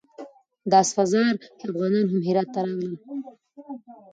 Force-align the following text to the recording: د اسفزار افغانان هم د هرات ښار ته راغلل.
د 0.69 0.73
اسفزار 0.83 1.33
افغانان 1.65 2.05
هم 2.07 2.19
د 2.21 2.25
هرات 2.27 2.49
ښار 2.53 2.53
ته 2.53 2.59
راغلل. 2.65 2.95